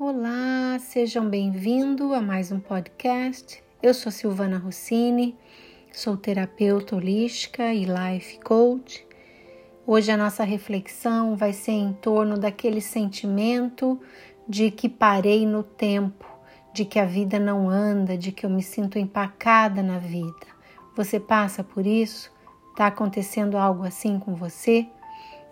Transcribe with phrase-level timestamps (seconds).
[0.00, 3.60] Olá, sejam bem-vindos a mais um podcast.
[3.82, 5.36] Eu sou Silvana Rossini,
[5.92, 9.04] sou terapeuta holística e life coach.
[9.84, 14.00] Hoje a nossa reflexão vai ser em torno daquele sentimento
[14.48, 16.24] de que parei no tempo,
[16.72, 20.46] de que a vida não anda, de que eu me sinto empacada na vida.
[20.94, 22.32] Você passa por isso?
[22.70, 24.86] Está acontecendo algo assim com você?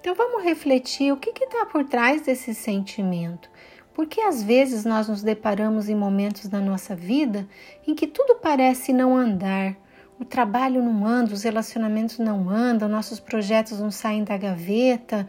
[0.00, 3.48] Então vamos refletir o que está por trás desse sentimento.
[3.94, 7.46] Porque às vezes nós nos deparamos em momentos da nossa vida
[7.86, 9.76] em que tudo parece não andar,
[10.18, 15.26] o trabalho não anda, os relacionamentos não andam, nossos projetos não saem da gaveta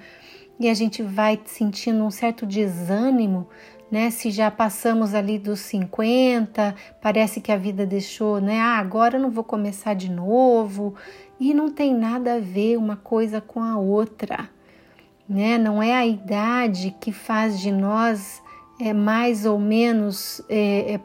[0.59, 3.47] e a gente vai sentindo um certo desânimo,
[3.91, 4.09] né?
[4.09, 8.59] Se já passamos ali dos 50, parece que a vida deixou, né?
[8.59, 10.95] Ah, agora eu não vou começar de novo.
[11.39, 14.49] E não tem nada a ver uma coisa com a outra,
[15.27, 15.57] né?
[15.57, 18.41] Não é a idade que faz de nós
[18.79, 21.01] é, mais ou menos é, é,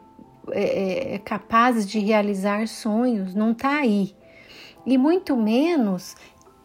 [0.51, 4.15] é, é capazes de realizar sonhos, não está aí.
[4.85, 6.15] E muito menos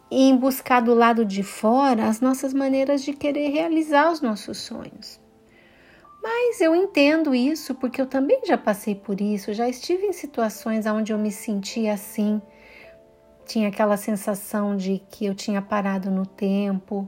[0.09, 5.19] em buscar do lado de fora as nossas maneiras de querer realizar os nossos sonhos.
[6.21, 10.85] Mas eu entendo isso porque eu também já passei por isso, já estive em situações
[10.85, 12.41] onde eu me sentia assim,
[13.45, 17.07] tinha aquela sensação de que eu tinha parado no tempo,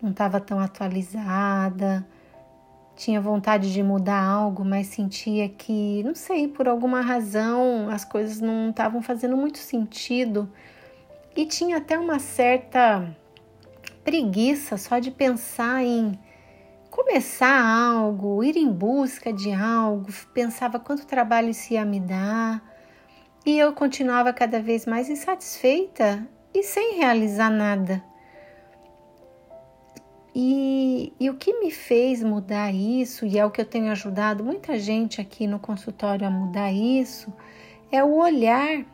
[0.00, 2.06] não estava tão atualizada,
[3.00, 8.42] tinha vontade de mudar algo, mas sentia que, não sei, por alguma razão as coisas
[8.42, 10.52] não estavam fazendo muito sentido
[11.34, 13.16] e tinha até uma certa
[14.04, 16.12] preguiça só de pensar em
[16.90, 22.62] começar algo, ir em busca de algo, pensava quanto trabalho isso ia me dar
[23.46, 28.09] e eu continuava cada vez mais insatisfeita e sem realizar nada.
[30.34, 34.44] E, e, o que me fez mudar isso, e é o que eu tenho ajudado
[34.44, 37.32] muita gente aqui no consultório a mudar isso,
[37.90, 38.84] é o olhar,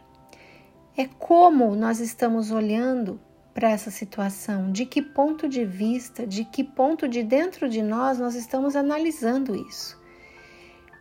[0.97, 3.21] é como nós estamos olhando
[3.53, 8.19] para essa situação, de que ponto de vista, de que ponto de dentro de nós
[8.19, 9.99] nós estamos analisando isso.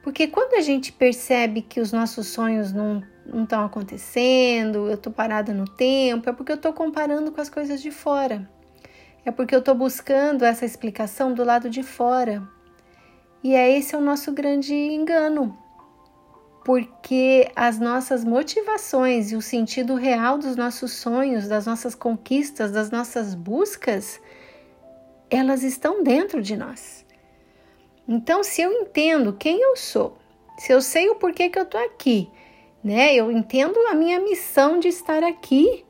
[0.03, 3.03] Porque quando a gente percebe que os nossos sonhos não
[3.41, 7.81] estão acontecendo, eu estou parada no tempo, é porque eu estou comparando com as coisas
[7.81, 8.47] de fora.
[9.25, 12.47] É porque eu estou buscando essa explicação do lado de fora.
[13.43, 15.57] E é esse é o nosso grande engano.
[16.63, 22.91] Porque as nossas motivações e o sentido real dos nossos sonhos, das nossas conquistas, das
[22.91, 24.21] nossas buscas,
[25.29, 27.05] elas estão dentro de nós.
[28.07, 30.17] Então, se eu entendo quem eu sou,
[30.57, 32.29] se eu sei o porquê que eu estou aqui,
[32.83, 33.15] né?
[33.15, 35.83] Eu entendo a minha missão de estar aqui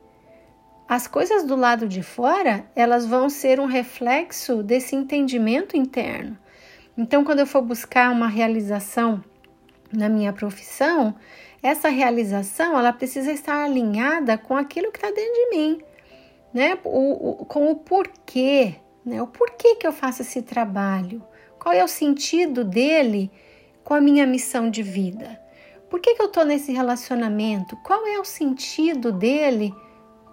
[0.88, 6.38] as coisas do lado de fora, elas vão ser um reflexo desse entendimento interno.
[6.96, 9.22] Então, quando eu for buscar uma realização
[9.92, 11.14] na minha profissão,
[11.60, 15.82] essa realização ela precisa estar alinhada com aquilo que está dentro de mim,
[16.54, 16.78] né?
[16.84, 19.20] O, o, com o porquê, né?
[19.20, 21.20] O porquê que eu faço esse trabalho?
[21.58, 23.28] Qual é o sentido dele
[23.82, 25.40] com a minha missão de vida?
[25.90, 27.76] Por que, que eu estou nesse relacionamento?
[27.82, 29.74] Qual é o sentido dele?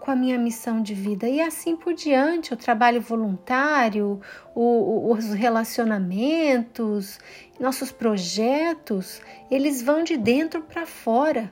[0.03, 4.19] Com a minha missão de vida e assim por diante, o trabalho voluntário,
[4.53, 7.21] o, os relacionamentos,
[7.57, 11.49] nossos projetos, eles vão de dentro para fora.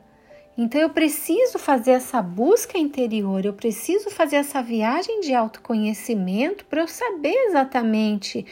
[0.58, 6.82] Então eu preciso fazer essa busca interior, eu preciso fazer essa viagem de autoconhecimento para
[6.82, 8.46] eu saber exatamente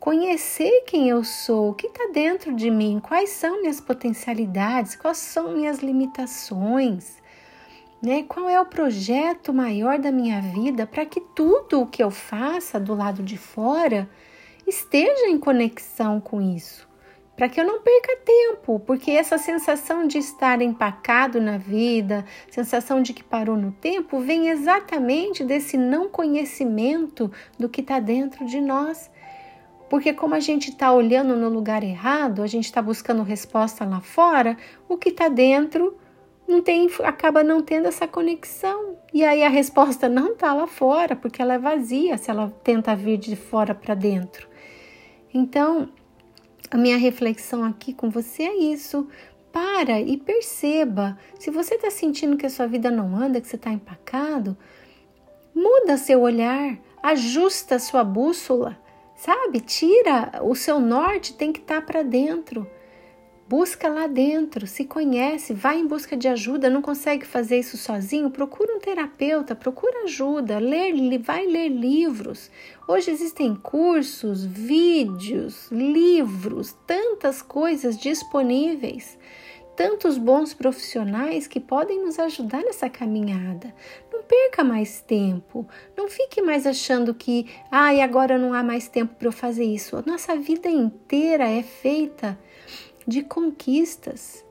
[0.00, 5.18] conhecer quem eu sou, o que está dentro de mim, quais são minhas potencialidades, quais
[5.18, 7.20] são minhas limitações
[8.02, 8.24] né?
[8.26, 12.80] Qual é o projeto maior da minha vida para que tudo o que eu faça
[12.80, 14.10] do lado de fora
[14.66, 16.90] esteja em conexão com isso?
[17.36, 23.00] Para que eu não perca tempo, porque essa sensação de estar empacado na vida, sensação
[23.00, 28.60] de que parou no tempo, vem exatamente desse não conhecimento do que está dentro de
[28.60, 29.10] nós.
[29.88, 34.00] Porque, como a gente está olhando no lugar errado, a gente está buscando resposta lá
[34.00, 34.56] fora,
[34.88, 35.96] o que está dentro
[36.52, 38.98] não tem, acaba não tendo essa conexão.
[39.12, 42.94] E aí a resposta não está lá fora, porque ela é vazia se ela tenta
[42.94, 44.46] vir de fora para dentro.
[45.32, 45.88] Então,
[46.70, 49.08] a minha reflexão aqui com você é isso.
[49.50, 51.18] Para e perceba.
[51.38, 54.56] Se você está sentindo que a sua vida não anda, que você está empacado,
[55.54, 58.78] muda seu olhar, ajusta sua bússola,
[59.16, 59.60] sabe?
[59.60, 62.66] Tira o seu norte, tem que estar tá para dentro.
[63.52, 68.30] Busca lá dentro, se conhece, vai em busca de ajuda, não consegue fazer isso sozinho,
[68.30, 72.50] procura um terapeuta, procura ajuda, ler, vai ler livros.
[72.88, 79.18] Hoje existem cursos, vídeos, livros, tantas coisas disponíveis
[79.74, 83.74] tantos bons profissionais que podem nos ajudar nessa caminhada.
[84.12, 85.66] Não perca mais tempo,
[85.96, 89.64] não fique mais achando que, ai, ah, agora não há mais tempo para eu fazer
[89.64, 89.96] isso.
[89.96, 92.38] A nossa vida inteira é feita
[93.06, 94.44] de conquistas.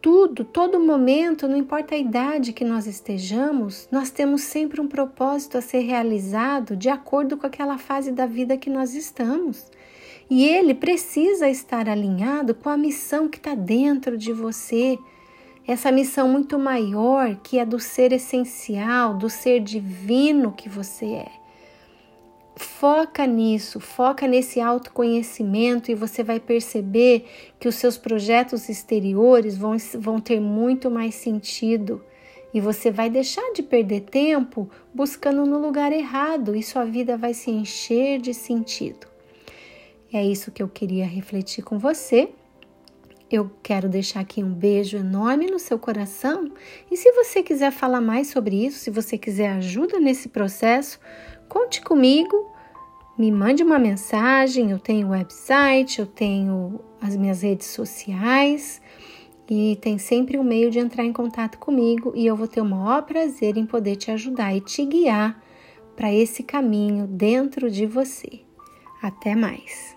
[0.00, 5.58] Tudo, todo momento, não importa a idade que nós estejamos, nós temos sempre um propósito
[5.58, 9.70] a ser realizado de acordo com aquela fase da vida que nós estamos.
[10.28, 14.98] E ele precisa estar alinhado com a missão que está dentro de você.
[15.66, 21.45] Essa missão muito maior que é do ser essencial, do ser divino que você é.
[22.58, 27.26] Foca nisso, foca nesse autoconhecimento e você vai perceber
[27.60, 32.02] que os seus projetos exteriores vão, vão ter muito mais sentido.
[32.54, 37.34] E você vai deixar de perder tempo buscando no lugar errado e sua vida vai
[37.34, 39.06] se encher de sentido.
[40.10, 42.30] É isso que eu queria refletir com você.
[43.30, 46.50] Eu quero deixar aqui um beijo enorme no seu coração.
[46.90, 51.00] E se você quiser falar mais sobre isso, se você quiser ajuda nesse processo,
[51.48, 52.50] conte comigo.
[53.16, 54.70] Me mande uma mensagem.
[54.70, 58.80] Eu tenho website, eu tenho as minhas redes sociais
[59.48, 62.64] e tem sempre um meio de entrar em contato comigo e eu vou ter o
[62.64, 65.40] maior prazer em poder te ajudar e te guiar
[65.94, 68.40] para esse caminho dentro de você.
[69.00, 69.95] Até mais!